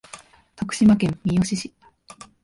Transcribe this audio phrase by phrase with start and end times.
[0.55, 1.71] 徳島県三好市